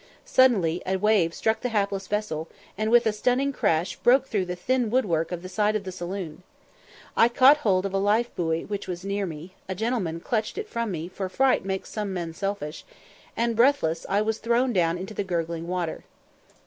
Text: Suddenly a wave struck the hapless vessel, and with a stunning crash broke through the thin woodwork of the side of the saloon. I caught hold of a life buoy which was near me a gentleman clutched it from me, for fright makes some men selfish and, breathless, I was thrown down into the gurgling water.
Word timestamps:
Suddenly 0.25 0.81
a 0.83 0.95
wave 0.95 1.31
struck 1.31 1.61
the 1.61 1.69
hapless 1.69 2.07
vessel, 2.07 2.47
and 2.75 2.89
with 2.89 3.05
a 3.05 3.13
stunning 3.13 3.53
crash 3.53 3.97
broke 3.97 4.25
through 4.25 4.45
the 4.45 4.55
thin 4.55 4.89
woodwork 4.89 5.31
of 5.31 5.43
the 5.43 5.47
side 5.47 5.75
of 5.75 5.83
the 5.83 5.91
saloon. 5.91 6.41
I 7.15 7.29
caught 7.29 7.57
hold 7.57 7.85
of 7.85 7.93
a 7.93 7.99
life 7.99 8.35
buoy 8.35 8.65
which 8.65 8.87
was 8.87 9.05
near 9.05 9.27
me 9.27 9.53
a 9.69 9.75
gentleman 9.75 10.19
clutched 10.19 10.57
it 10.57 10.67
from 10.67 10.89
me, 10.89 11.07
for 11.07 11.29
fright 11.29 11.65
makes 11.65 11.91
some 11.91 12.15
men 12.15 12.33
selfish 12.33 12.83
and, 13.37 13.55
breathless, 13.55 14.07
I 14.09 14.23
was 14.23 14.39
thrown 14.39 14.73
down 14.73 14.97
into 14.97 15.13
the 15.13 15.23
gurgling 15.23 15.67
water. 15.67 16.03